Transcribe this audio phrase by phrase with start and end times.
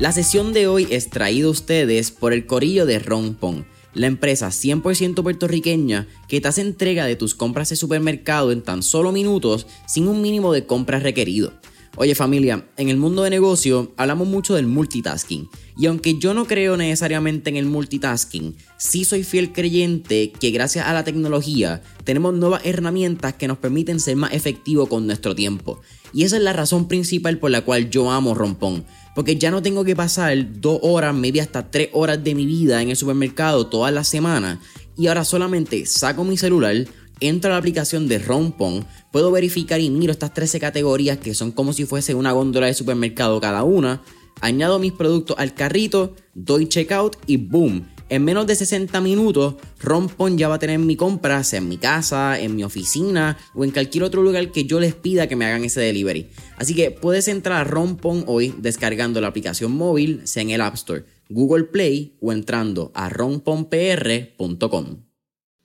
[0.00, 4.48] La sesión de hoy es traída a ustedes por el corillo de Rompon, la empresa
[4.48, 9.66] 100% puertorriqueña que te hace entrega de tus compras de supermercado en tan solo minutos
[9.86, 11.52] sin un mínimo de compras requerido.
[11.96, 16.46] Oye familia, en el mundo de negocio hablamos mucho del multitasking y aunque yo no
[16.46, 22.32] creo necesariamente en el multitasking, sí soy fiel creyente que gracias a la tecnología tenemos
[22.34, 25.80] nuevas herramientas que nos permiten ser más efectivos con nuestro tiempo.
[26.12, 28.84] Y esa es la razón principal por la cual yo amo Rompón.
[29.14, 32.80] Porque ya no tengo que pasar dos horas, media hasta tres horas de mi vida
[32.80, 34.58] en el supermercado todas las semanas.
[34.96, 36.86] Y ahora solamente saco mi celular,
[37.20, 41.52] entro a la aplicación de Rompon, puedo verificar y miro estas 13 categorías que son
[41.52, 44.02] como si fuese una góndola de supermercado cada una,
[44.40, 47.86] añado mis productos al carrito, doy checkout y boom.
[48.08, 51.78] En menos de 60 minutos, Rompon ya va a tener mi compra, sea en mi
[51.78, 55.44] casa, en mi oficina o en cualquier otro lugar que yo les pida que me
[55.44, 56.28] hagan ese delivery.
[56.56, 60.74] Así que puedes entrar a Rompon hoy descargando la aplicación móvil, sea en el App
[60.74, 65.09] Store, Google Play o entrando a romponpr.com.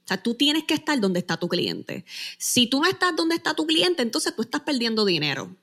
[0.06, 2.06] O sea, tú tienes que estar donde está tu cliente.
[2.38, 5.56] Si tú no estás donde está tu cliente, entonces tú estás perdiendo dinero.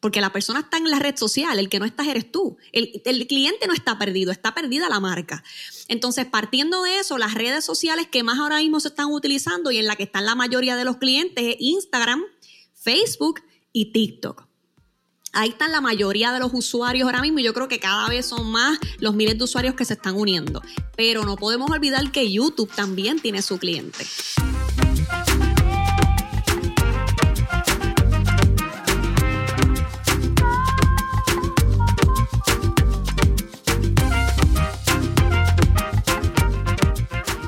[0.00, 2.56] Porque la persona está en la red social, el que no estás eres tú.
[2.72, 5.44] El, cliente no está perdido, está perdida la marca.
[5.88, 9.76] Entonces, partiendo de eso, las redes sociales que más ahora mismo se están utilizando y
[9.76, 12.22] en la que están la mayoría de los clientes es Instagram,
[12.72, 13.42] Facebook
[13.74, 14.47] y TikTok.
[15.32, 18.26] Ahí están la mayoría de los usuarios ahora mismo y yo creo que cada vez
[18.26, 20.62] son más los miles de usuarios que se están uniendo.
[20.96, 24.06] Pero no podemos olvidar que YouTube también tiene su cliente.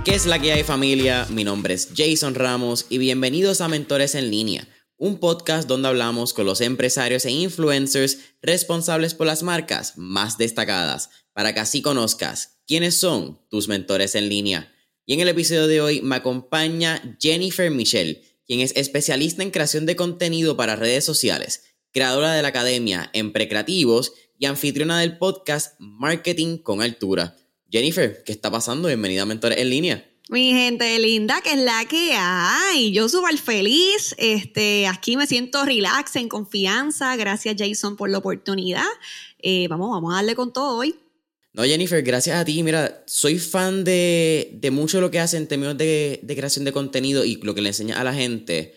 [0.05, 1.27] ¿Qué es la que hay familia?
[1.31, 4.67] Mi nombre es Jason Ramos y bienvenidos a Mentores en línea
[5.01, 11.09] un podcast donde hablamos con los empresarios e influencers responsables por las marcas más destacadas,
[11.33, 14.71] para que así conozcas quiénes son tus mentores en línea.
[15.07, 19.87] Y en el episodio de hoy me acompaña Jennifer Michelle, quien es especialista en creación
[19.87, 25.77] de contenido para redes sociales, creadora de la academia en Precreativos y anfitriona del podcast
[25.79, 27.39] Marketing con Altura.
[27.71, 28.89] Jennifer, ¿qué está pasando?
[28.89, 30.10] Bienvenida a Mentores en línea.
[30.31, 32.93] Mi gente linda, que es la que hay.
[32.93, 34.15] Yo súper feliz.
[34.17, 37.17] Este, aquí me siento relax, en confianza.
[37.17, 38.87] Gracias, Jason, por la oportunidad.
[39.41, 40.95] Eh, vamos, vamos a darle con todo hoy.
[41.53, 42.63] No, Jennifer, gracias a ti.
[42.63, 46.71] Mira, soy fan de, de mucho lo que hacen en términos de, de, creación de
[46.71, 48.77] contenido y lo que le enseña a la gente.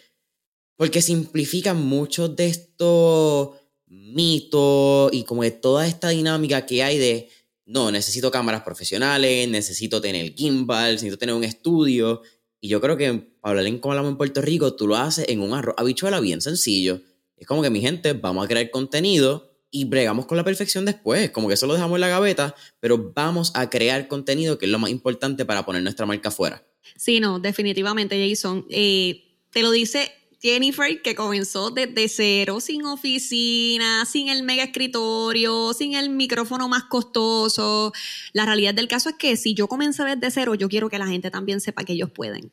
[0.75, 3.52] Porque simplifican muchos de estos
[3.86, 7.30] mitos y como de toda esta dinámica que hay de
[7.66, 12.22] no, necesito cámaras profesionales, necesito tener gimbal, necesito tener un estudio.
[12.59, 15.41] Y yo creo que hablar en como hablamos en Puerto Rico, tú lo haces en
[15.41, 17.01] un arroz habichuela bien sencillo.
[17.38, 21.31] Es como que mi gente, vamos a crear contenido y bregamos con la perfección después.
[21.31, 24.72] Como que eso lo dejamos en la gaveta, pero vamos a crear contenido que es
[24.72, 26.63] lo más importante para poner nuestra marca afuera.
[26.95, 28.66] Sí, no, definitivamente, Jason.
[28.69, 30.12] Eh, te lo dice
[30.44, 36.84] Jennifer, que comenzó desde cero, sin oficina, sin el mega escritorio, sin el micrófono más
[36.84, 37.94] costoso.
[38.34, 41.08] La realidad del caso es que si yo comencé desde cero, yo quiero que la
[41.08, 42.52] gente también sepa que ellos pueden.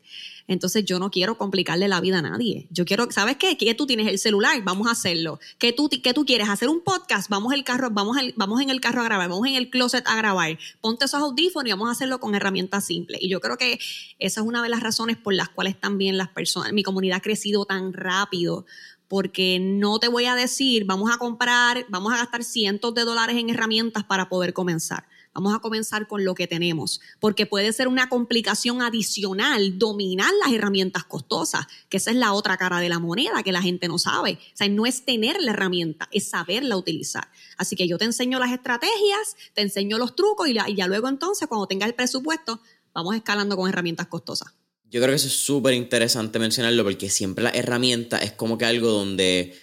[0.51, 2.67] Entonces yo no quiero complicarle la vida a nadie.
[2.71, 3.57] Yo quiero, ¿sabes qué?
[3.57, 5.39] Que tú tienes el celular, vamos a hacerlo.
[5.59, 6.49] ¿Qué tú, qué tú quieres?
[6.49, 7.31] ¿Hacer un podcast?
[7.31, 10.17] Vamos, el carro, vamos, vamos en el carro a grabar, vamos en el closet a
[10.17, 10.59] grabar.
[10.81, 13.23] Ponte esos audífonos y vamos a hacerlo con herramientas simples.
[13.23, 13.79] Y yo creo que
[14.19, 17.23] esa es una de las razones por las cuales también las personas, mi comunidad ha
[17.23, 18.67] crecido tan rápido
[19.07, 23.37] porque no te voy a decir, vamos a comprar, vamos a gastar cientos de dólares
[23.37, 25.05] en herramientas para poder comenzar.
[25.33, 30.53] Vamos a comenzar con lo que tenemos, porque puede ser una complicación adicional dominar las
[30.53, 33.99] herramientas costosas, que esa es la otra cara de la moneda que la gente no
[33.99, 34.33] sabe.
[34.33, 37.31] O sea, no es tener la herramienta, es saberla utilizar.
[37.57, 41.47] Así que yo te enseño las estrategias, te enseño los trucos y, ya luego entonces,
[41.47, 42.61] cuando tengas el presupuesto,
[42.93, 44.53] vamos escalando con herramientas costosas.
[44.91, 48.65] Yo creo que eso es súper interesante mencionarlo porque siempre la herramienta es como que
[48.65, 49.57] algo donde,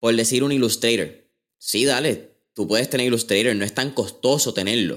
[0.00, 1.10] por decir un Illustrator,
[1.58, 4.96] sí, dale, tú puedes tener Illustrator, no es tan costoso tenerlo.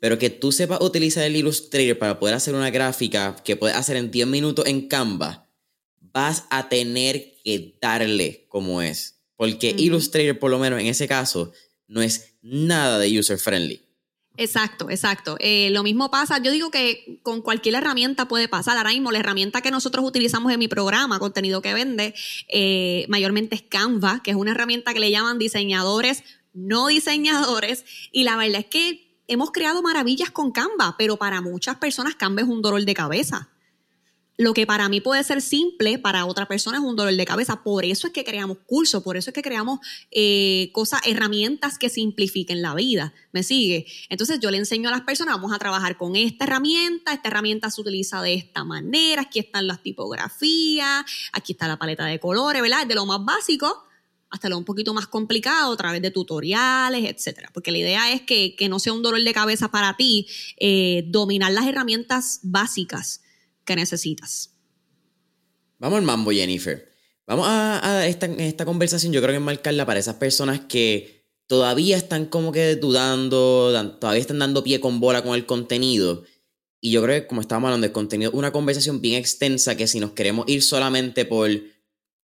[0.00, 3.96] Pero que tú sepas utilizar el Illustrator para poder hacer una gráfica que puedes hacer
[3.96, 5.48] en 10 minutos en Canva,
[6.00, 9.20] vas a tener que darle como es.
[9.36, 11.52] Porque Illustrator, por lo menos en ese caso,
[11.86, 13.80] no es nada de user friendly.
[14.36, 15.36] Exacto, exacto.
[15.38, 18.78] Eh, lo mismo pasa, yo digo que con cualquier herramienta puede pasar.
[18.78, 22.14] Ahora mismo la herramienta que nosotros utilizamos en mi programa, contenido que vende,
[22.48, 28.24] eh, mayormente es Canva, que es una herramienta que le llaman diseñadores no diseñadores, y
[28.24, 32.48] la verdad es que hemos creado maravillas con Canva, pero para muchas personas Canva es
[32.48, 33.48] un dolor de cabeza.
[34.40, 37.62] lo que para mí puede ser simple, para otra persona es un dolor de cabeza.
[37.62, 39.80] Por eso es que creamos cursos, por eso es que creamos
[40.10, 43.12] eh, cosas, herramientas que simplifiquen la vida.
[43.32, 43.84] ¿Me sigue?
[44.08, 47.68] Entonces yo le enseño a las personas, vamos a trabajar con esta herramienta, esta herramienta
[47.68, 52.62] se utiliza de esta manera, aquí están las tipografías, aquí está la paleta de colores,
[52.62, 52.86] ¿verdad?
[52.86, 53.84] De lo más básico
[54.30, 57.50] hasta lo un poquito más complicado a través de tutoriales, etcétera.
[57.52, 61.52] Porque la idea es que, no sea un dolor de cabeza para ti eh, dominar
[61.52, 63.22] las herramientas básicas
[63.64, 64.54] que necesitas.
[65.78, 66.88] Vamos al mambo, Jennifer.
[67.26, 72.26] Vamos a, esta, esta conversación, yo creo que marcarla para esas personas que todavía están
[72.26, 76.24] como que dudando, todavía están dando pie con bola con el contenido.
[76.80, 80.00] Y yo creo que como estábamos hablando del contenido, una conversación bien extensa que si
[80.00, 81.50] nos queremos ir solamente por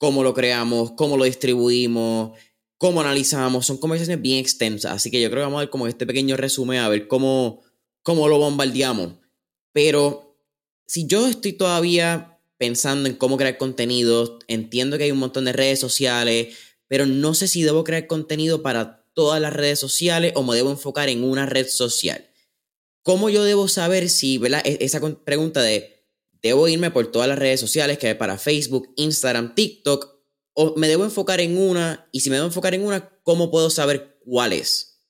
[0.02, 2.36] cómo lo creamos, cómo lo distribuimos,
[2.76, 4.90] cómo analizamos, son conversaciones bien extensas.
[4.90, 7.62] Así que yo creo que vamos a ver como este pequeño resumen, a ver cómo,
[8.02, 9.12] cómo lo bombardeamos.
[9.72, 10.36] Pero
[10.88, 15.52] si yo estoy todavía pensando en cómo crear contenido, entiendo que hay un montón de
[15.52, 16.56] redes sociales,
[16.88, 20.72] pero no sé si debo crear contenido para todas las redes sociales o me debo
[20.72, 22.28] enfocar en una red social.
[23.04, 24.62] ¿Cómo yo debo saber si, ¿verdad?
[24.64, 26.01] E-, esa pregunta de,
[26.42, 30.08] ¿debo irme por todas las redes sociales que hay para Facebook, Instagram, TikTok?
[30.54, 32.08] ¿O me debo enfocar en una?
[32.12, 35.00] Y si me debo enfocar en una, ¿cómo puedo saber cuál es?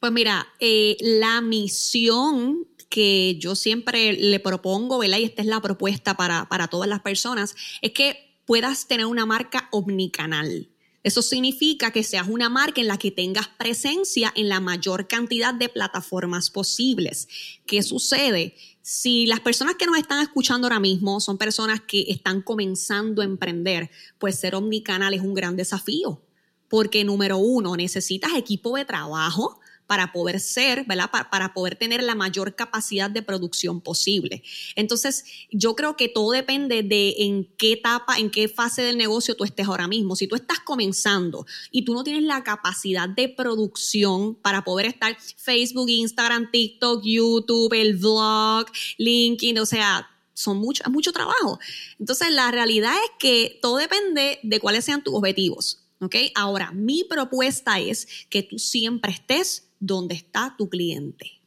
[0.00, 5.18] Pues mira, eh, la misión que yo siempre le propongo, ¿verdad?
[5.18, 9.26] Y esta es la propuesta para, para todas las personas, es que puedas tener una
[9.26, 10.68] marca omnicanal.
[11.02, 15.52] Eso significa que seas una marca en la que tengas presencia en la mayor cantidad
[15.52, 17.28] de plataformas posibles.
[17.66, 18.56] ¿Qué sucede?
[18.86, 23.24] Si las personas que nos están escuchando ahora mismo son personas que están comenzando a
[23.24, 26.20] emprender, pues ser omnicanal es un gran desafío.
[26.68, 31.10] Porque número uno, necesitas equipo de trabajo, para poder ser, ¿verdad?
[31.30, 34.42] Para, poder tener la mayor capacidad de producción posible.
[34.76, 39.36] Entonces, yo creo que todo depende de en qué etapa, en qué fase del negocio
[39.36, 40.16] tú estés ahora mismo.
[40.16, 45.16] Si tú estás comenzando y tú no tienes la capacidad de producción para poder estar
[45.36, 48.66] Facebook, Instagram, TikTok, YouTube, el vlog,
[48.98, 51.58] LinkedIn, o sea, son mucho, es mucho trabajo.
[51.98, 55.80] Entonces, la realidad es que todo depende de cuáles sean tus objetivos.
[56.00, 56.16] ¿Ok?
[56.34, 61.40] Ahora, mi propuesta es que tú siempre estés donde está tu cliente.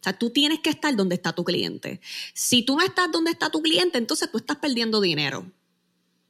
[0.00, 2.00] O sea, tú tienes que estar donde está tu cliente.
[2.34, 5.50] Si tú no estás donde está tu cliente, entonces tú estás perdiendo dinero.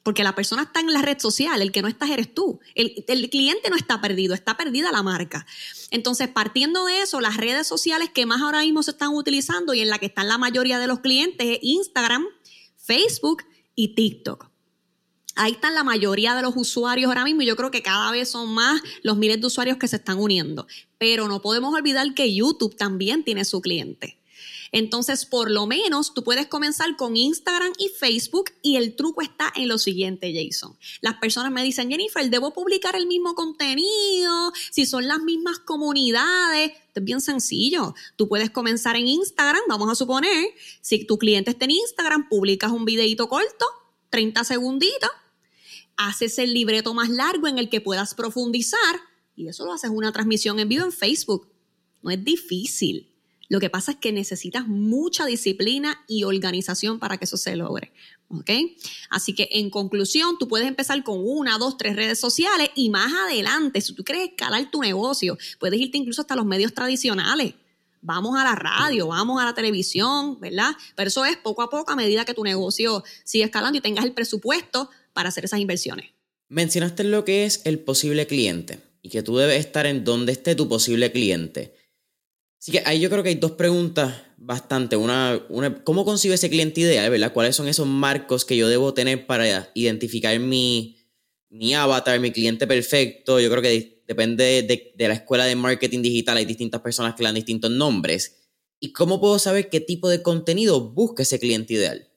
[0.04, 2.60] Porque la persona está en la red social, el que no estás eres tú.
[2.74, 5.46] El, cliente no está perdido, está perdida la marca.
[5.90, 9.80] Entonces, partiendo de eso, las redes sociales que más ahora mismo se están utilizando y
[9.80, 12.24] en la que están la mayoría de los clientes es Instagram,
[12.76, 13.44] Facebook
[13.74, 14.53] y TikTok.
[15.36, 18.28] Ahí están la mayoría de los usuarios ahora mismo y yo creo que cada vez
[18.28, 20.66] son más los miles de usuarios que se están uniendo.
[20.98, 24.18] Pero no podemos olvidar que YouTube también tiene su cliente.
[24.74, 29.52] Entonces, por lo menos tú puedes comenzar con Instagram y Facebook y el truco está
[29.54, 30.76] en lo siguiente, Jason.
[31.00, 34.52] Las personas me dicen, Jennifer, ¿debo publicar el mismo contenido?
[34.72, 36.72] Si son las mismas comunidades.
[36.92, 37.94] Es bien sencillo.
[38.16, 40.48] Tú puedes comenzar en Instagram, vamos a suponer,
[40.80, 43.66] si tu cliente está en Instagram, publicas un videito corto,
[44.10, 45.10] 30 segunditos,
[45.96, 49.00] haces el libreto más largo en el que puedas profundizar
[49.36, 51.48] y eso lo haces una transmisión en vivo en Facebook.
[52.02, 53.10] No es difícil.
[53.48, 57.92] Lo que pasa es que necesitas mucha disciplina y organización para que eso se logre.
[58.28, 58.50] ¿Ok?
[59.10, 63.12] Así que en conclusión, tú puedes empezar con una, dos, tres redes sociales y más
[63.12, 67.54] adelante, si tú quieres escalar tu negocio, puedes irte incluso hasta los medios tradicionales.
[68.06, 70.72] Vamos a la radio, vamos a la televisión, ¿verdad?
[70.94, 74.04] Pero eso es poco a poco a medida que tu negocio sigue escalando y tengas
[74.04, 76.10] el presupuesto para hacer esas inversiones.
[76.50, 80.54] Mencionaste lo que es el posible cliente y que tú debes estar en donde esté
[80.54, 81.74] tu posible cliente.
[82.60, 84.96] Así que ahí yo creo que hay dos preguntas bastante.
[84.96, 87.10] Una, una ¿cómo consigo ese cliente ideal?
[87.10, 87.32] ¿verdad?
[87.32, 90.98] ¿Cuáles son esos marcos que yo debo tener para identificar mi,
[91.48, 93.40] mi avatar, mi cliente perfecto?
[93.40, 96.36] Yo creo que depende de, la escuela de marketing digital.
[96.36, 98.48] Hay distintas personas que dan distintos nombres.
[98.80, 102.08] ¿Y cómo puedo saber qué tipo de contenido busca ese cliente ideal?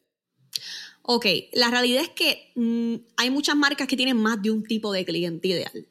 [1.03, 4.91] Ok, la realidad es que mm, hay muchas marcas que tienen más de un tipo
[4.91, 5.88] de cliente ideal.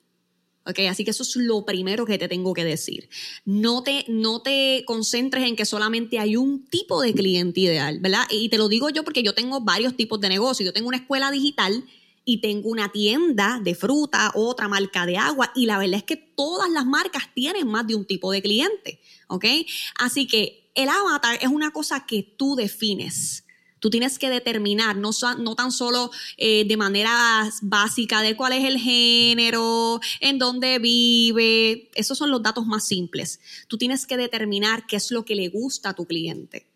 [0.69, 3.09] Ok, así que eso es lo primero que te tengo que decir.
[3.45, 8.25] No te, no te concentres en que solamente hay un tipo de cliente ideal, ¿verdad?
[8.31, 10.67] Y te lo digo yo porque yo tengo varios tipos de negocios.
[10.67, 11.85] Yo tengo una escuela digital
[12.29, 16.17] y tengo una tienda de fruta, otra marca de agua, y la verdad es que
[16.17, 19.45] todas las marcas tienen más de un tipo de cliente, ¿ok?
[20.01, 23.45] Así que el avatar es una cosa que tú defines.
[23.79, 25.13] Tú tienes que determinar, no,
[25.55, 32.19] tan solo eh, de manera básica de cuál es el género, en dónde vive, esos
[32.19, 33.39] son los datos más simples.
[33.69, 36.67] Tú tienes que determinar qué es lo que le gusta a tu cliente,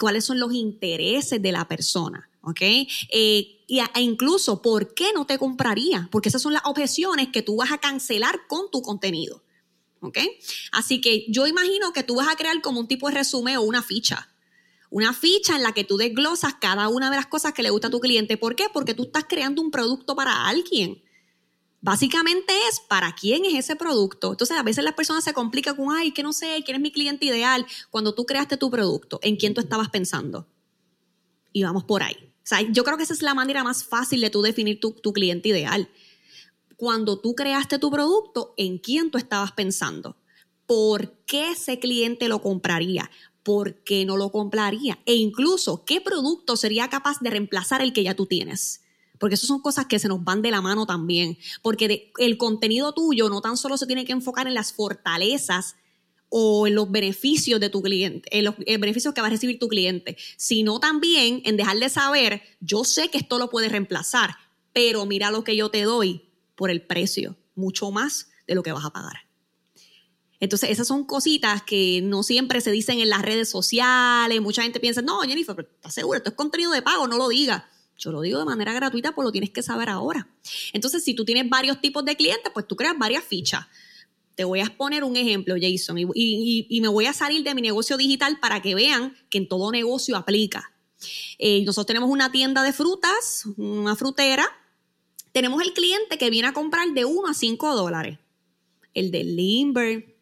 [0.00, 2.30] cuáles son los intereses de la persona.
[2.46, 2.60] ¿Ok?
[2.60, 6.08] Eh, y e incluso, ¿por qué no te compraría?
[6.12, 9.42] Porque esas son las objeciones que tú vas a cancelar con tu contenido,
[10.00, 10.18] ¿ok?
[10.70, 13.62] Así que yo imagino que tú vas a crear como un tipo de resumen o
[13.62, 14.28] una ficha.
[14.90, 17.88] Una ficha en la que tú desglosas cada una de las cosas que le gusta
[17.88, 18.36] a tu cliente.
[18.36, 18.66] ¿Por qué?
[18.72, 21.02] Porque tú estás creando un producto para alguien.
[21.80, 24.30] Básicamente es para quién es ese producto.
[24.30, 26.92] Entonces, a veces las personas se complican con, ay, que no sé, quién es mi
[26.92, 27.66] cliente ideal.
[27.90, 30.46] Cuando tú creaste tu producto, ¿en quién tú estabas pensando?
[31.52, 32.25] Y vamos por ahí.
[32.46, 35.48] Sea, yo creo que esa es la manera más fácil de tú definir tu, cliente
[35.48, 35.90] ideal.
[36.76, 40.16] Cuando tú creaste tu producto, ¿en quién tú estabas pensando?
[40.64, 43.10] ¿Por qué ese cliente lo compraría?
[43.42, 45.00] ¿Por qué no lo compraría?
[45.06, 48.82] E incluso, ¿qué producto sería capaz de reemplazar el que ya tú tienes?
[49.18, 51.38] Porque eso son cosas que se nos van de la mano también.
[51.62, 55.74] Porque el contenido tuyo no tan solo se tiene que enfocar en las fortalezas
[56.28, 59.68] o en los beneficios de tu cliente, en los beneficios que va a recibir tu
[59.68, 64.36] cliente, sino también en dejarle saber, yo sé que esto lo puedes reemplazar,
[64.72, 66.22] pero mira lo que yo te doy
[66.54, 69.26] por el precio, mucho más de lo que vas a pagar.
[70.38, 74.40] Entonces, esas son cositas que no siempre se dicen en las redes sociales.
[74.42, 76.18] Mucha gente piensa, no, Jennifer, pero ¿estás segura?
[76.18, 77.62] Esto es contenido de pago, no lo digas.
[77.96, 80.28] Yo lo digo de manera gratuita, pues lo tienes que saber ahora.
[80.74, 83.66] Entonces, si tú tienes varios tipos de clientes, pues tú creas varias fichas.
[84.36, 87.96] Te voy a exponer un ejemplo, Jason, y, me voy a salir de mi negocio
[87.96, 90.72] digital para que vean que en todo negocio aplica.
[91.38, 94.46] Eh, nosotros tenemos una tienda de frutas, una frutera.
[95.32, 98.18] Tenemos el cliente que viene a comprar de 1 a 5 dólares.
[98.92, 100.16] El de Limber,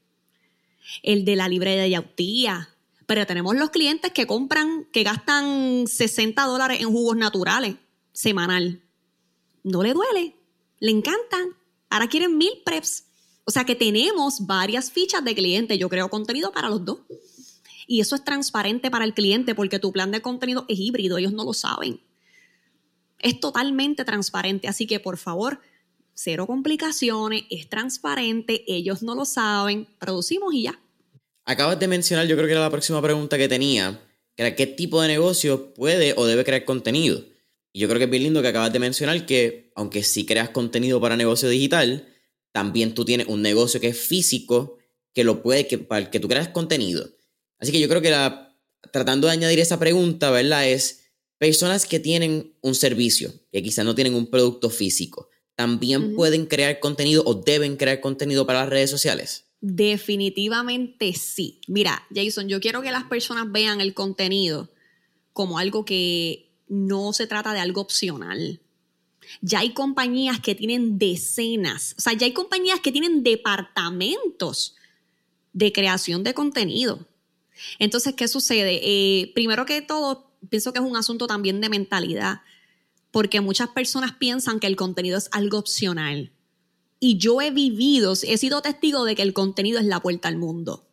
[1.02, 2.70] el de la libre de yautía.
[3.06, 7.76] Pero tenemos los clientes que compran, que gastan 60 dólares en jugos naturales
[8.12, 8.80] semanal.
[9.64, 10.36] No le duele,
[10.78, 11.56] le encantan.
[11.90, 13.06] Ahora quieren mil preps.
[13.44, 15.78] O sea que tenemos varias fichas de cliente.
[15.78, 17.00] Yo creo contenido para los dos.
[17.86, 21.18] Y eso es transparente para el cliente porque tu plan de contenido es híbrido.
[21.18, 22.00] Ellos no lo saben.
[23.18, 24.68] Es totalmente transparente.
[24.68, 25.60] Así que por favor,
[26.14, 27.44] cero complicaciones.
[27.50, 28.64] Es transparente.
[28.66, 29.86] Ellos no lo saben.
[29.98, 30.80] Producimos y ya.
[31.44, 34.00] Acabas de mencionar, yo creo que era la próxima pregunta que tenía,
[34.34, 37.22] era qué tipo de negocio puede o debe crear contenido.
[37.70, 40.48] Y yo creo que es bien lindo que acabas de mencionar que, aunque sí creas
[40.50, 42.08] contenido para negocio digital,
[42.54, 44.78] también tú tienes un negocio que es físico,
[45.12, 47.10] que lo puede, que, para el que tú creas contenido.
[47.58, 48.56] Así que yo creo que la,
[48.92, 50.68] tratando de añadir esa pregunta, ¿verdad?
[50.68, 51.02] Es
[51.36, 56.78] personas que tienen un servicio, que quizás no tienen un producto físico, ¿también pueden crear
[56.78, 59.46] contenido o deben crear contenido para las redes sociales?
[59.60, 61.60] Definitivamente sí.
[61.66, 64.70] Mira, Jason, yo quiero que las personas vean el contenido
[65.32, 68.60] como algo que no se trata de algo opcional.
[69.40, 74.76] Ya hay compañías que tienen decenas, o sea, ya hay compañías que tienen departamentos
[75.52, 77.06] de creación de contenido.
[77.78, 78.80] Entonces, ¿qué sucede?
[78.82, 82.42] Eh, primero que todo, pienso que es un asunto también de mentalidad,
[83.10, 86.32] porque muchas personas piensan que el contenido es algo opcional.
[86.98, 90.36] Y yo he vivido, he sido testigo de que el contenido es la puerta al
[90.36, 90.88] mundo.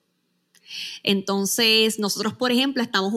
[1.03, 3.13] Entonces, nosotros, por ejemplo, estamos,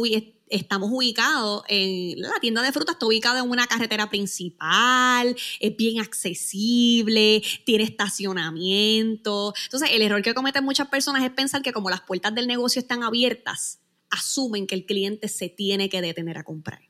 [0.49, 6.01] estamos ubicados en la tienda de frutas, está ubicada en una carretera principal, es bien
[6.01, 9.55] accesible, tiene estacionamiento.
[9.65, 12.81] Entonces, el error que cometen muchas personas es pensar que como las puertas del negocio
[12.81, 16.81] están abiertas, asumen que el cliente se tiene que detener a comprar.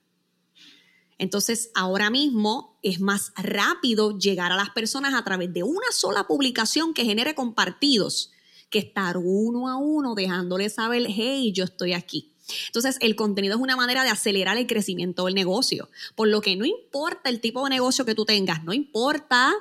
[1.16, 6.26] Entonces, ahora mismo es más rápido llegar a las personas a través de una sola
[6.26, 8.32] publicación que genere compartidos
[8.68, 12.33] que estar uno a uno dejándoles saber, hey, yo estoy aquí.
[12.66, 16.56] Entonces, el contenido es una manera de acelerar el crecimiento del negocio, por lo que
[16.56, 19.52] no importa el tipo de negocio que tú tengas, no importa,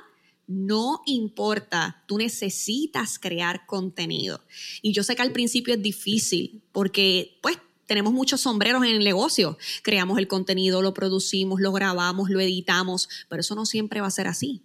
[0.46, 4.42] no importa, tú necesitas crear contenido.
[4.82, 9.04] Y yo sé que al principio es difícil, porque pues tenemos muchos sombreros en el
[9.04, 9.58] negocio.
[9.82, 14.10] Creamos el contenido, lo producimos, lo grabamos, lo editamos, pero eso no siempre va a
[14.10, 14.62] ser así.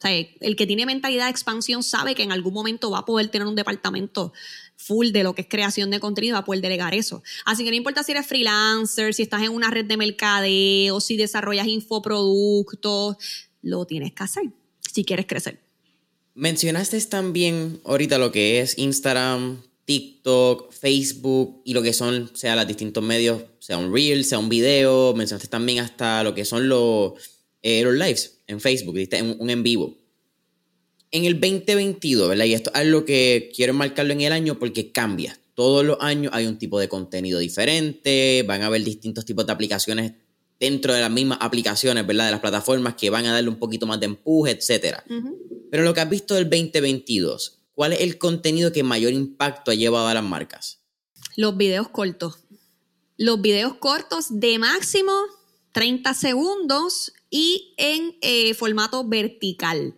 [0.00, 3.04] O sea, el que tiene mentalidad de expansión sabe que en algún momento va a
[3.04, 4.32] poder tener un departamento
[4.76, 7.22] full de lo que es creación de contenido, va a poder delegar eso.
[7.44, 11.18] Así que no importa si eres freelancer, si estás en una red de mercadeo, si
[11.18, 13.16] desarrollas infoproductos,
[13.60, 14.44] lo tienes que hacer
[14.90, 15.60] si quieres crecer.
[16.34, 22.66] Mencionaste también ahorita lo que es Instagram, TikTok, Facebook y lo que son, sea, los
[22.66, 25.12] distintos medios, sea un reel, sea un video.
[25.14, 27.12] Mencionaste también hasta lo que son los,
[27.62, 29.22] eh, los lives en Facebook, ¿viste?
[29.22, 29.96] Un, un en vivo.
[31.10, 32.44] En el 2022, ¿verdad?
[32.44, 35.38] Y esto es algo que quiero marcarlo en el año porque cambia.
[35.54, 39.52] Todos los años hay un tipo de contenido diferente, van a haber distintos tipos de
[39.52, 40.12] aplicaciones
[40.60, 42.26] dentro de las mismas aplicaciones, ¿verdad?
[42.26, 44.98] De las plataformas que van a darle un poquito más de empuje, etc.
[45.70, 49.74] Pero lo que has visto del 2022, ¿cuál es el contenido que mayor impacto ha
[49.74, 50.80] llevado a las marcas?
[51.36, 52.38] Los videos cortos.
[53.16, 55.12] Los videos cortos de máximo
[55.72, 59.94] 30 segundos y en eh, formato vertical.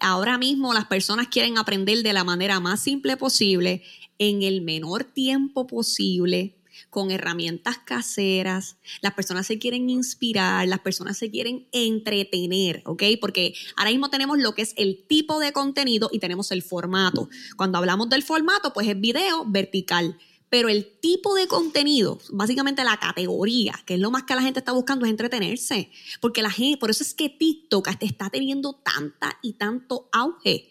[0.00, 3.82] Ahora mismo las personas quieren aprender de la manera más simple posible,
[4.18, 6.56] en el menor tiempo posible,
[6.90, 8.76] con herramientas caseras.
[9.00, 13.02] Las personas se quieren inspirar, las personas se quieren entretener, ¿ok?
[13.20, 17.28] Porque ahora mismo tenemos lo que es el tipo de contenido y tenemos el formato.
[17.56, 20.18] Cuando hablamos del formato, pues es video vertical.
[20.52, 24.58] Pero el tipo de contenido, básicamente la categoría, que es lo más que la gente
[24.58, 25.90] está buscando, es entretenerse.
[26.20, 30.68] Porque la gente, por eso es que TikTok está teniendo tanta y tanto auge.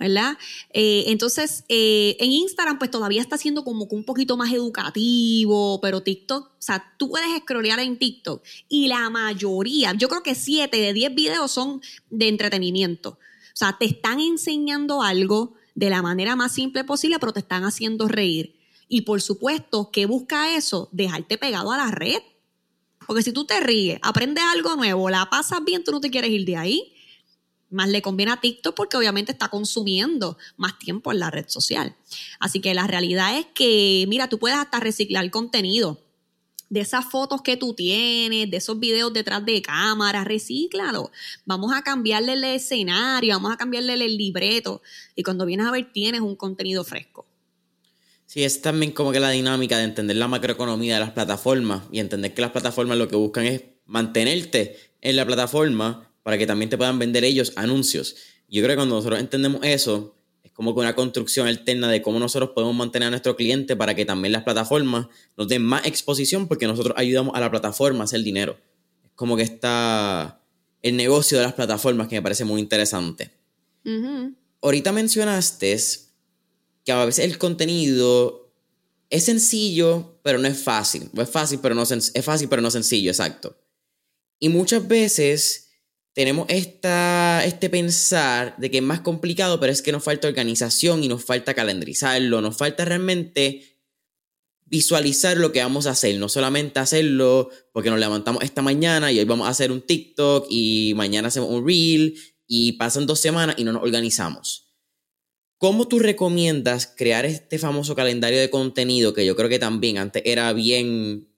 [0.00, 0.38] ¿verdad?
[0.72, 5.78] Eh, entonces, eh, en Instagram, pues todavía está siendo como que un poquito más educativo,
[5.82, 10.34] pero TikTok, o sea, tú puedes scrollear en TikTok y la mayoría, yo creo que
[10.34, 13.10] 7 de 10 videos son de entretenimiento.
[13.10, 17.64] O sea, te están enseñando algo de la manera más simple posible, pero te están
[17.64, 18.57] haciendo reír.
[18.88, 20.88] Y por supuesto, ¿qué busca eso?
[20.92, 22.20] Dejarte pegado a la red.
[23.06, 26.30] Porque si tú te ríes, aprendes algo nuevo, la pasas bien, tú no te quieres
[26.30, 26.94] ir de ahí
[27.70, 31.94] más le conviene a TikTok porque obviamente está consumiendo más tiempo en la red social.
[32.40, 36.00] Así que la realidad es que, mira, tú puedes hasta reciclar contenido
[36.70, 41.10] de esas fotos que tú tienes, de esos videos detrás de cámara, recíclalo.
[41.46, 44.82] Vamos a cambiarle el escenario, vamos a cambiarle el libreto
[45.14, 47.27] y cuando vienes a ver tienes un contenido fresco.
[48.28, 51.98] Sí, es también como que la dinámica de entender la macroeconomía de las plataformas y
[51.98, 56.68] entender que las plataformas lo que buscan es mantenerte en la plataforma para que también
[56.68, 58.16] te puedan vender ellos anuncios.
[58.46, 62.18] Yo creo que cuando nosotros entendemos eso, es como que una construcción alterna de cómo
[62.18, 65.06] nosotros podemos mantener a nuestro cliente para que también las plataformas
[65.38, 68.58] nos den más exposición porque nosotros ayudamos a la plataforma a hacer dinero.
[69.04, 70.42] Es como que está
[70.82, 73.30] el negocio de las plataformas que me parece muy interesante.
[74.60, 75.72] Ahorita mencionaste
[76.88, 78.50] que a veces el contenido
[79.10, 81.10] es sencillo, pero no es fácil.
[81.14, 83.60] es fácil, pero no es fácil, pero no sencillo, exacto.
[84.38, 85.68] Y muchas veces
[86.14, 91.04] tenemos esta, este pensar de que es más complicado, pero es que nos falta organización
[91.04, 93.76] y nos falta calendarizarlo, nos falta realmente
[94.64, 99.18] visualizar lo que vamos a hacer, no solamente hacerlo porque nos levantamos esta mañana y
[99.18, 102.14] hoy vamos a hacer un TikTok y mañana hacemos un reel
[102.46, 104.67] y pasan dos semanas y no nos organizamos.
[105.58, 110.22] ¿Cómo tú recomiendas crear este famoso calendario de contenido que yo creo que también antes
[110.24, 111.28] era bien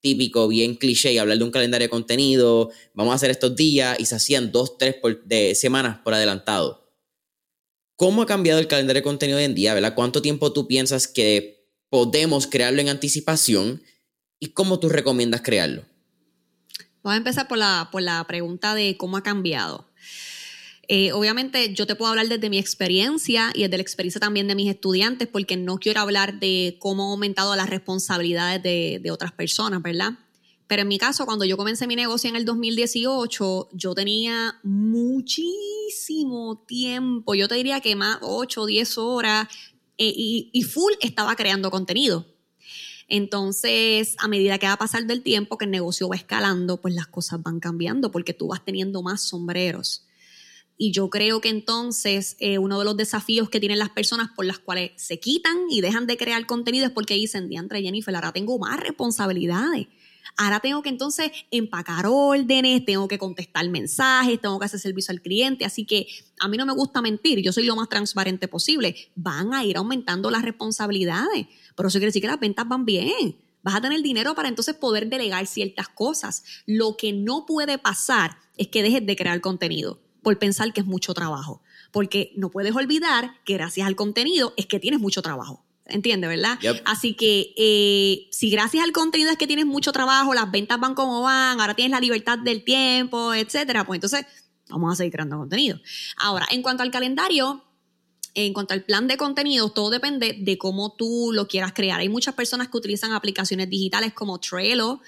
[0.00, 4.06] típico, bien cliché, hablar de un calendario de contenido, vamos a hacer estos días y
[4.06, 6.92] se hacían dos, tres de semanas por adelantado.
[7.96, 9.74] ¿Cómo ha cambiado el calendario de contenido hoy en día?
[9.74, 9.94] ¿verdad?
[9.94, 13.82] ¿Cuánto tiempo tú piensas que podemos crearlo en anticipación
[14.38, 15.84] y cómo tú recomiendas crearlo?
[17.02, 19.88] Vamos a empezar por la, por la pregunta de cómo ha cambiado.
[20.88, 24.54] Eh, obviamente yo te puedo hablar desde mi experiencia y desde la experiencia también de
[24.54, 29.80] mis estudiantes, porque no quiero hablar de cómo han aumentado las responsabilidades de, otras personas,
[29.82, 30.18] ¿verdad?
[30.66, 36.64] Pero en mi caso, cuando yo comencé mi negocio en el 2018, yo tenía muchísimo
[36.66, 39.48] tiempo, yo te diría que más 8 o 10 horas,
[39.98, 42.26] eh, y, y, full estaba creando contenido.
[43.06, 46.94] Entonces, a medida que va a pasar del tiempo, que el negocio va escalando, pues
[46.94, 50.03] las cosas van cambiando porque tú vas teniendo más sombreros.
[50.76, 54.44] Y yo creo que entonces eh, uno de los desafíos que tienen las personas por
[54.44, 58.32] las cuales se quitan y dejan de crear contenido es porque dicen, diantre Jennifer, ahora
[58.32, 59.86] tengo más responsabilidades.
[60.36, 65.20] Ahora tengo que entonces empacar órdenes, tengo que contestar mensajes, tengo que hacer servicio al
[65.20, 65.64] cliente.
[65.64, 66.08] Así que
[66.40, 68.96] a mí no me gusta mentir, yo soy lo más transparente posible.
[69.14, 73.36] Van a ir aumentando las responsabilidades, pero eso quiere decir que las ventas van bien.
[73.62, 76.42] Vas a tener dinero para entonces poder delegar ciertas cosas.
[76.66, 80.86] Lo que no puede pasar es que dejes de crear contenido por pensar que es
[80.86, 81.62] mucho trabajo.
[81.92, 85.64] Porque no puedes olvidar que gracias al contenido es que tienes mucho trabajo.
[85.86, 86.58] ¿Entiendes, verdad?
[86.86, 90.94] Así que eh, si gracias al contenido es que tienes mucho trabajo, las ventas van
[90.94, 94.24] como van, ahora tienes la libertad del tiempo, etcétera, pues entonces
[94.70, 95.78] vamos a seguir creando contenido.
[96.16, 97.62] Ahora, en cuanto al calendario,
[98.34, 102.00] en cuanto al plan de contenidos, todo depende de cómo tú lo quieras crear.
[102.00, 105.00] Hay muchas personas que utilizan aplicaciones digitales como Trello,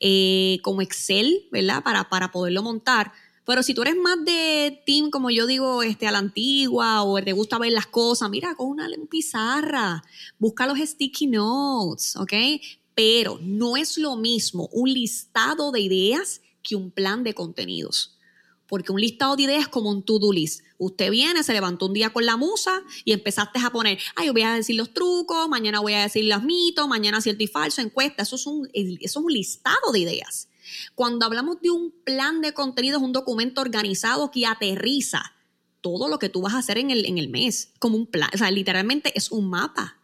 [0.00, 1.82] eh, como Excel, ¿verdad?
[1.82, 3.12] Para, para poderlo montar.
[3.50, 7.20] Pero si tú eres más de team, como yo digo, este, a la antigua, o
[7.20, 10.04] te gusta ver las cosas, mira, con una pizarra,
[10.38, 12.32] busca los sticky notes, ¿ok?
[12.94, 18.16] Pero no es lo mismo un listado de ideas que un plan de contenidos.
[18.68, 20.62] Porque un listado de ideas es como un to-do list.
[20.78, 24.42] Usted viene, se levantó un día con la musa y empezaste a poner, ay, voy
[24.42, 28.22] a decir los trucos, mañana voy a decir los mitos, mañana cierto y falso, encuesta.
[28.22, 30.49] Eso es un, eso es un listado de ideas.
[30.94, 35.32] Cuando hablamos de un plan de contenido, es un documento organizado que aterriza
[35.80, 38.30] todo lo que tú vas a hacer en el, en el mes, como un plan,
[38.34, 39.96] o sea, literalmente es un mapa.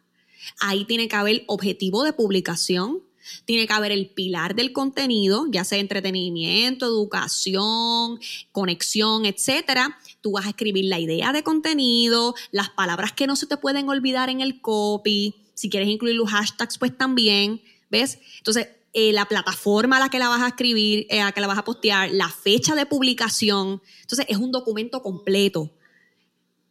[0.60, 3.02] Ahí tiene que haber objetivo de publicación,
[3.44, 8.20] Tiene que haber el pilar del contenido, ya sea entretenimiento, educación,
[8.52, 9.98] conexión, etcétera.
[10.20, 13.88] Tú vas a escribir la idea de contenido, las palabras que no se te pueden
[13.88, 15.34] olvidar en el copy.
[15.54, 17.62] Si quieres incluir los hashtags, pues también.
[17.90, 18.18] ¿Ves?
[18.38, 21.42] Entonces, eh, la plataforma a la que la vas a escribir, eh, a la que
[21.42, 23.82] la vas a postear, la fecha de publicación.
[24.00, 25.70] Entonces, es un documento completo.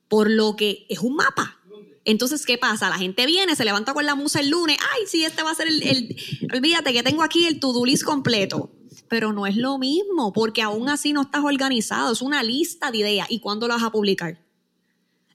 [0.07, 1.59] Por lo que es un mapa.
[2.03, 2.89] Entonces, ¿qué pasa?
[2.89, 4.75] La gente viene, se levanta con la musa el lunes.
[4.95, 5.83] Ay, sí, este va a ser el.
[5.83, 6.17] el
[6.51, 8.71] olvídate que tengo aquí el to-do list completo.
[9.07, 12.11] Pero no es lo mismo, porque aún así no estás organizado.
[12.11, 13.27] Es una lista de ideas.
[13.29, 14.43] ¿Y cuándo lo vas a publicar?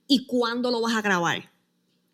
[0.07, 1.53] ¿Y cuándo lo vas a grabar?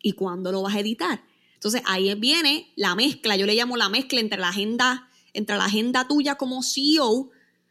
[0.00, 1.20] ¿Y cuándo lo vas a editar?
[1.58, 3.34] Entonces ahí viene la mezcla.
[3.34, 7.30] Yo le llamo la mezcla entre la agenda, entre la agenda tuya como CEO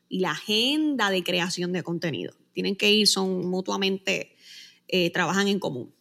[0.09, 2.33] y la agenda de creación de contenido.
[2.51, 4.35] Tienen que ir, son mutuamente,
[4.89, 5.95] eh, trabajan en común.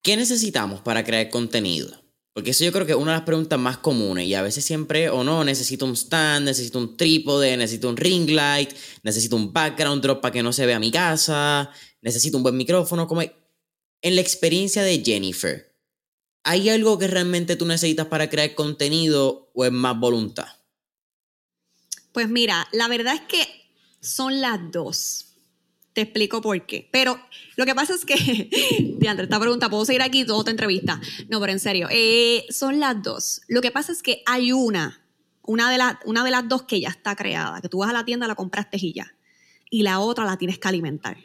[0.00, 2.02] ¿Qué necesitamos para crear contenido?
[2.32, 4.64] Porque eso yo creo que es una de las preguntas más comunes y a veces
[4.64, 8.70] siempre o no, necesito un stand, necesito un trípode, necesito un ring light,
[9.02, 13.06] necesito un background drop para que no se vea mi casa, necesito un buen micrófono.
[13.06, 15.67] Como en la experiencia de Jennifer,
[16.48, 20.46] ¿hay algo que realmente tú necesitas para crear contenido o es más voluntad?
[22.12, 23.46] Pues mira, la verdad es que
[24.00, 25.26] son las dos.
[25.92, 26.88] Te explico por qué.
[26.90, 27.20] Pero
[27.56, 28.48] lo que pasa es que,
[28.98, 30.98] Diandre, esta pregunta, ¿puedo seguir aquí toda otra entrevista?
[31.28, 33.42] No, pero en serio, eh, son las dos.
[33.46, 35.04] Lo que pasa es que hay una,
[35.42, 37.92] una de, las una de las dos que ya está creada, que tú vas a
[37.92, 39.14] la tienda, la compraste y ya.
[39.68, 41.18] Y la otra la tienes que alimentar.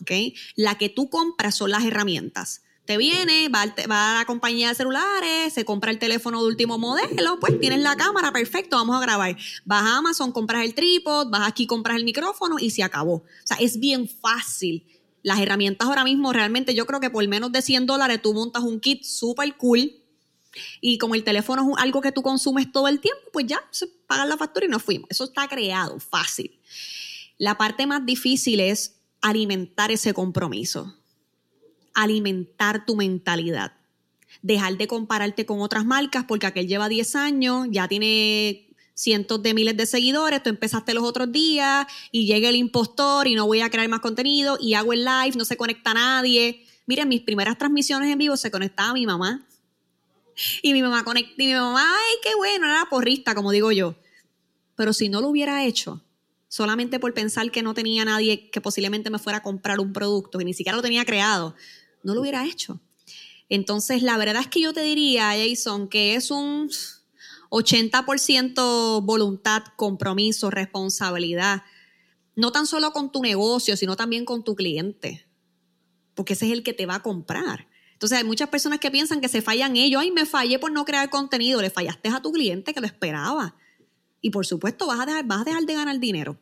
[0.00, 0.10] ¿Ok?
[0.56, 5.54] La que tú compras son las herramientas te viene, va, a la compañía de celulares,
[5.54, 9.36] se compra el teléfono de último modelo, pues tienes la cámara, perfecto, vamos a grabar.
[9.64, 13.14] Vas a Amazon, compras el trípode, vas aquí, compras el micrófono y se acabó.
[13.14, 14.86] O sea, es bien fácil.
[15.22, 18.62] Las herramientas ahora mismo realmente yo creo que por menos de 100 dólares tú montas
[18.62, 19.90] un kit súper cool
[20.82, 23.86] y como el teléfono es algo que tú consumes todo el tiempo, pues ya se
[23.86, 25.08] pagan la factura y nos fuimos.
[25.10, 26.60] Eso está creado, fácil.
[27.38, 30.94] La parte más difícil es alimentar ese compromiso
[31.94, 33.72] alimentar tu mentalidad.
[34.42, 39.54] Dejar de compararte con otras marcas porque aquel lleva 10 años, ya tiene cientos de
[39.54, 43.60] miles de seguidores, tú empezaste los otros días y llega el impostor y no voy
[43.60, 46.64] a crear más contenido y hago el live, no se conecta nadie.
[46.86, 49.46] Miren, mis primeras transmisiones en vivo se conectaba mi mamá.
[50.62, 53.94] Y mi mamá conecta, y mi mamá, ay, qué bueno, era porrista, como digo yo.
[54.74, 56.02] Pero si no lo hubiera hecho,
[56.48, 60.38] solamente por pensar que no tenía nadie que posiblemente me fuera a comprar un producto,
[60.38, 61.54] que ni siquiera lo tenía creado,
[62.04, 62.80] no lo hubiera hecho.
[63.48, 66.70] Entonces, la verdad es que yo te diría, Jason, que es un
[67.50, 71.62] 80% voluntad, compromiso, responsabilidad.
[72.36, 75.26] No tan solo con tu negocio, sino también con tu cliente.
[76.14, 77.68] Porque ese es el que te va a comprar.
[77.92, 80.02] Entonces, hay muchas personas que piensan que se fallan ellos.
[80.02, 81.62] Ay, me fallé por no crear contenido.
[81.62, 83.56] Le fallaste a tu cliente que lo esperaba.
[84.20, 86.38] Y por supuesto, vas a dejar, vas a dejar de ganar dinero.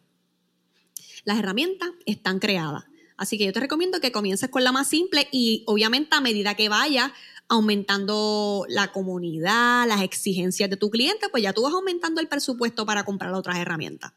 [1.25, 2.85] Las herramientas están creadas.
[3.23, 6.57] Así que yo te recomiendo que comiences con la más simple y obviamente a medida
[6.57, 7.15] que vaya
[7.47, 12.85] aumentando la comunidad, las exigencias de tu cliente, pues ya tú vas aumentando el presupuesto
[12.85, 14.15] para comprar otras herramientas.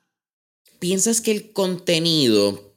[0.79, 2.73] ¿Piensas que el contenido,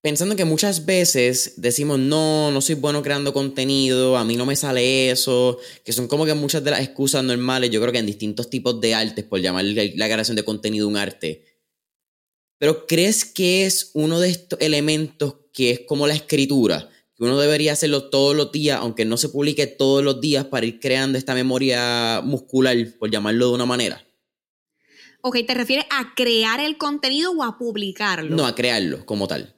[0.00, 4.56] pensando que muchas veces decimos, no, no soy bueno creando contenido, a mí no me
[4.56, 8.06] sale eso, que son como que muchas de las excusas normales, yo creo que en
[8.06, 11.44] distintos tipos de artes, por llamar la creación de contenido un arte,
[12.58, 16.88] pero ¿crees que es uno de estos elementos que es como la escritura?
[17.14, 20.66] Que uno debería hacerlo todos los días, aunque no se publique todos los días, para
[20.66, 24.06] ir creando esta memoria muscular, por llamarlo de una manera.
[25.22, 28.36] Ok, ¿te refieres a crear el contenido o a publicarlo?
[28.36, 29.54] No, a crearlo como tal.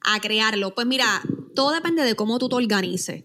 [0.00, 0.74] A crearlo.
[0.74, 1.22] Pues mira,
[1.54, 3.24] todo depende de cómo tú te organices.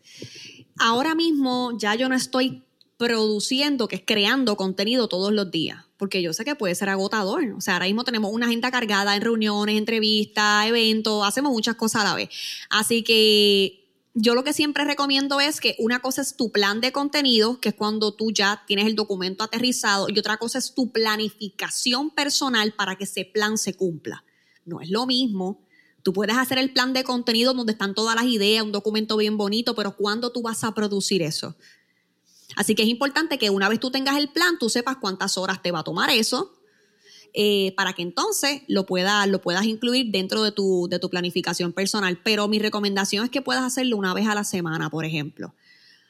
[0.77, 2.63] Ahora mismo ya yo no estoy
[2.97, 7.43] produciendo, que es creando contenido todos los días porque yo sé que puede ser agotador.
[7.55, 12.01] O sea, ahora mismo tenemos una agenda cargada en reuniones, entrevistas, eventos, hacemos muchas cosas
[12.01, 12.29] a la vez.
[12.71, 16.91] Así que yo lo que siempre recomiendo es que una cosa es tu plan de
[16.91, 20.91] contenido, que es cuando tú ya tienes el documento aterrizado, y otra cosa es tu
[20.91, 24.23] planificación personal para que ese plan se cumpla.
[24.65, 25.67] No es lo mismo.
[26.01, 29.37] Tú puedes hacer el plan de contenido donde están todas las ideas, un documento bien
[29.37, 31.55] bonito, pero ¿cuándo tú vas a producir eso?
[32.55, 35.61] Así que es importante que una vez tú tengas el plan, tú sepas cuántas horas
[35.61, 36.53] te va a tomar eso,
[37.33, 41.71] eh, para que entonces lo, puedas lo puedas incluir dentro de tu, de tu planificación
[41.73, 42.19] personal.
[42.23, 45.53] Pero mi recomendación es que puedas hacerlo una vez a la semana, por ejemplo.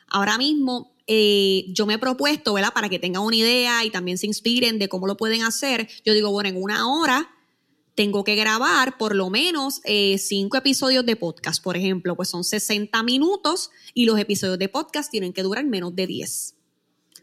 [0.07, 2.73] Ahora mismo eh, yo me he propuesto, ¿verdad?
[2.73, 5.87] Para que tengan una idea y también se inspiren de cómo lo pueden hacer.
[6.05, 7.29] Yo digo, bueno, en una hora
[8.01, 12.43] tengo que grabar por lo menos eh, cinco episodios de podcast, por ejemplo, pues son
[12.43, 16.55] 60 minutos y los episodios de podcast tienen que durar menos de 10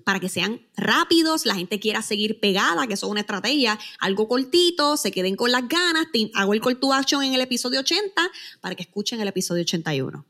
[0.04, 4.28] para que sean rápidos, la gente quiera seguir pegada, que eso es una estrategia, algo
[4.28, 8.30] cortito, se queden con las ganas, hago el call to action en el episodio 80
[8.60, 10.24] para que escuchen el episodio 81.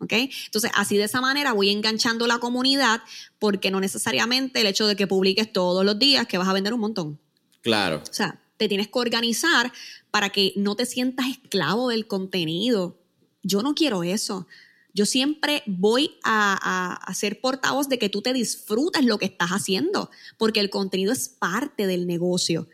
[0.00, 0.12] ¿Ok?
[0.12, 3.00] Entonces, así de esa manera voy enganchando la comunidad
[3.38, 6.74] porque no necesariamente el hecho de que publiques todos los días que vas a vender
[6.74, 7.18] un montón.
[7.62, 8.02] Claro.
[8.08, 9.72] O sea, te tienes que organizar
[10.10, 12.98] para que no te sientas esclavo del contenido.
[13.42, 14.46] Yo no quiero eso.
[14.94, 19.50] Yo siempre voy a, a, ser portavoz de que tú te disfrutes lo que estás
[19.50, 22.66] haciendo, porque el contenido es parte del negocio.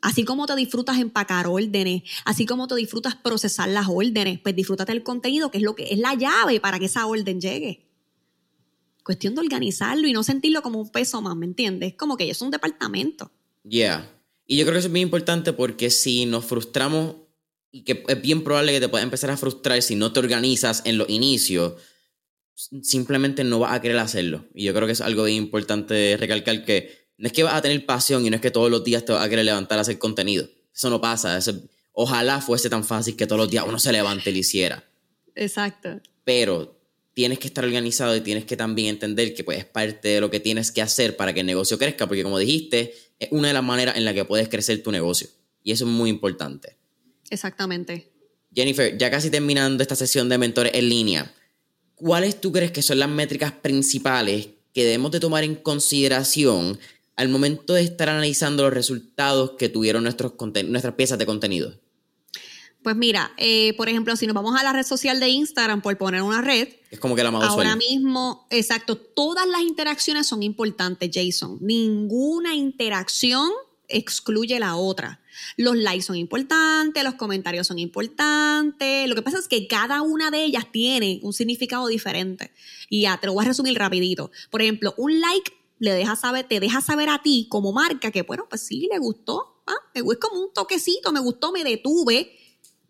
[0.00, 4.92] Así como te disfrutas empacar órdenes, así como te disfrutas procesar las órdenes, pues disfrútate
[4.92, 7.88] el contenido, que es lo que es la llave para que esa orden llegue.
[9.02, 11.94] Cuestión de organizarlo y no sentirlo como un peso más, ¿me entiendes?
[11.94, 13.32] Como que es un departamento.
[13.64, 14.13] Yeah.
[14.46, 17.16] Y yo creo que eso es bien importante porque si nos frustramos
[17.70, 20.82] y que es bien probable que te puedas empezar a frustrar si no te organizas
[20.84, 21.74] en los inicios,
[22.54, 24.44] simplemente no vas a querer hacerlo.
[24.54, 27.62] Y yo creo que es algo bien importante recalcar que no es que vas a
[27.62, 29.82] tener pasión y no es que todos los días te vas a querer levantar a
[29.82, 30.48] hacer contenido.
[30.74, 31.38] Eso no pasa.
[31.92, 34.84] ojalá fuese tan fácil que todos los días uno se levante y lo hiciera.
[35.34, 36.00] Exacto.
[36.24, 36.80] Pero
[37.14, 40.30] tienes que estar organizado y tienes que también entender que pues, es parte de lo
[40.30, 43.54] que tienes que hacer para que el negocio crezca, porque como dijiste, es una de
[43.54, 45.28] las maneras en la que puedes crecer tu negocio.
[45.62, 46.76] Y eso es muy importante.
[47.30, 48.10] Exactamente.
[48.54, 51.34] Jennifer, ya casi terminando esta sesión de mentores en línea,
[51.94, 56.78] ¿cuáles tú crees que son las métricas principales que debemos de tomar en consideración
[57.16, 60.32] al momento de estar analizando los resultados que tuvieron nuestros
[60.66, 61.74] nuestras piezas de contenido?
[62.82, 65.96] Pues mira, eh, por ejemplo, si nos vamos a la red social de Instagram, por
[65.96, 66.68] poner una red.
[66.94, 71.58] Es como que la Ahora mismo, exacto, todas las interacciones son importantes, Jason.
[71.60, 73.50] Ninguna interacción
[73.88, 75.20] excluye la otra.
[75.56, 79.08] Los likes son importantes, los comentarios son importantes.
[79.08, 82.52] Lo que pasa es que cada una de ellas tiene un significado diferente.
[82.88, 84.30] Y ya, te lo voy a resumir rapidito.
[84.52, 88.22] Por ejemplo, un like le deja saber, te deja saber a ti como marca que,
[88.22, 89.62] bueno, pues sí, le gustó.
[89.66, 89.74] ¿ah?
[89.94, 92.38] Es como un toquecito, me gustó, me detuve.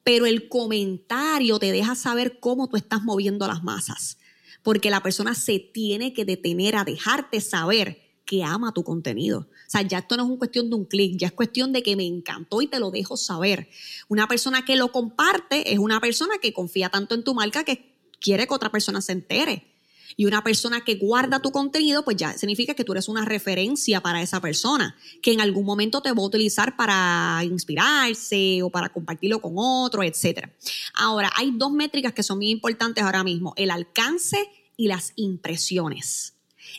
[0.04, 4.18] Pero el comentario te deja saber cómo tú estás moviendo las masas.
[4.62, 9.40] Porque la persona se tiene que detener a dejarte saber que ama tu contenido.
[9.40, 11.82] O sea, ya esto no es una cuestión de un clic, ya es cuestión de
[11.82, 13.68] que me encantó y te lo dejo saber.
[14.08, 17.94] Una persona que lo comparte es una persona que confía tanto en tu marca que
[18.20, 19.73] quiere que otra persona se entere.
[20.16, 24.00] Y una persona que guarda tu contenido, pues ya significa que tú eres una referencia
[24.00, 28.88] para esa persona, que en algún momento te va a utilizar para inspirarse o para
[28.88, 30.48] compartirlo con otro, etc.
[30.94, 36.34] Ahora, hay dos métricas que son muy importantes ahora mismo, el alcance y las impresiones.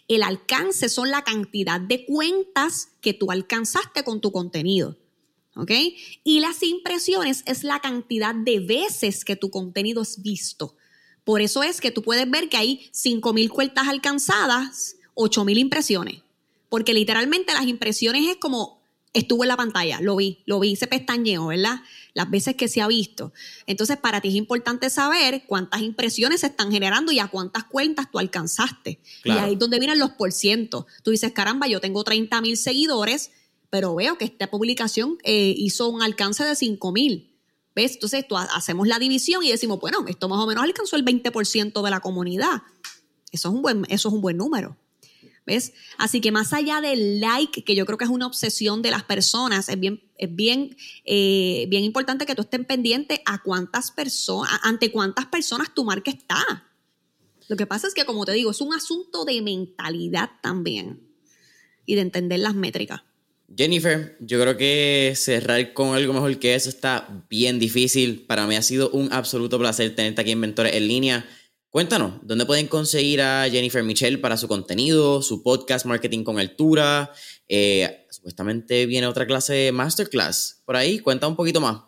[0.08, 4.98] El alcance son la cantidad de cuentas que tú alcanzaste con tu contenido.
[5.58, 5.71] ¿Ok?
[6.26, 10.76] Y las impresiones es la cantidad de veces que tu contenido es visto.
[11.26, 16.22] Por eso es que tú puedes ver que hay 5.000 cuentas alcanzadas, 8.000 impresiones.
[16.70, 18.86] Porque literalmente las impresiones es como
[19.16, 21.82] estuvo en la pantalla, lo vi, lo vi, se pestañeó, ¿verdad?
[22.14, 23.32] Las veces que se ha visto.
[23.66, 28.12] Entonces, para ti es importante saber cuántas impresiones se están generando y a cuántas cuentas
[28.12, 29.00] tú alcanzaste.
[29.24, 30.86] Y ahí es donde vienen los porcientos.
[31.02, 33.32] Tú dices, caramba, yo tengo 30 mil seguidores,
[33.70, 37.35] pero veo que esta publicación eh, hizo un alcance de 5 mil.
[37.76, 37.94] ¿Ves?
[37.96, 41.84] Entonces, tú hacemos la división y decimos, bueno, esto más o menos alcanzó el 20%
[41.84, 42.64] de la comunidad.
[43.32, 44.78] Eso es un buen, eso es un buen número.
[45.46, 45.74] ¿Ves?
[45.98, 49.04] Así que más allá del like, que yo creo que es una obsesión de las
[49.04, 54.60] personas, es bien, es bien, eh, bien importante que tú estés pendiente a cuántas personas,
[54.64, 56.72] ante cuántas personas tu marca está.
[57.48, 61.08] Lo que pasa es que, como te digo, es un asunto de mentalidad también
[61.86, 63.04] y de entender las métricas.
[63.58, 68.26] Jennifer, yo creo que cerrar con algo mejor que eso está bien difícil.
[68.26, 71.26] Para mí ha sido un absoluto placer tenerte aquí en Mentores en línea.
[71.70, 77.12] Cuéntanos, ¿dónde pueden conseguir a Jennifer Michelle para su contenido, su podcast Marketing con Altura?
[77.48, 81.00] Eh, supuestamente viene otra clase masterclass por ahí.
[81.00, 81.82] Cuenta un poquito más.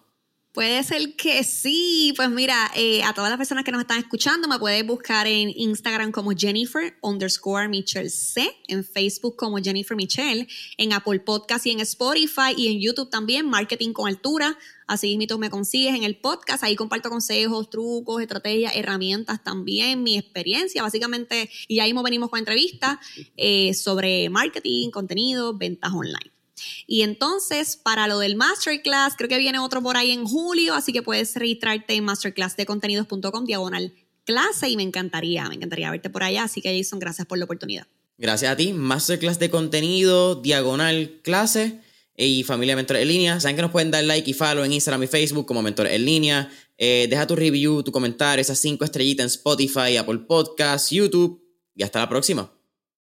[0.57, 2.15] Puede ser que sí.
[2.15, 5.51] Pues mira, eh, a todas las personas que nos están escuchando, me puedes buscar en
[5.55, 10.47] Instagram como Jennifer underscore Michelle C, en Facebook como Jennifer Michelle,
[10.79, 14.57] en Apple Podcast y en Spotify y en YouTube también, Marketing con Altura.
[14.87, 16.63] Así mismo me consigues en el podcast.
[16.63, 21.51] Ahí comparto consejos, trucos, estrategias, herramientas también, mi experiencia, básicamente.
[21.67, 22.97] Y ahí mismo venimos con entrevistas
[23.35, 26.36] eh, sobre marketing, contenido, ventas online.
[26.85, 30.93] Y entonces, para lo del masterclass, creo que viene otro por ahí en julio, así
[30.93, 33.93] que puedes registrarte en masterclassdecontenidos.com diagonal
[34.25, 36.43] clase y me encantaría, me encantaría verte por allá.
[36.43, 37.87] Así que Jason, gracias por la oportunidad.
[38.17, 41.81] Gracias a ti, masterclass de contenido, diagonal clase
[42.17, 43.39] y familia Mentores en línea.
[43.39, 46.03] Saben que nos pueden dar like y follow en Instagram y Facebook como Mentores en
[46.03, 46.51] línea.
[46.77, 51.43] Eh, deja tu review, tu comentario, esas cinco estrellitas en Spotify, Apple Podcasts, YouTube
[51.75, 52.56] y hasta la próxima.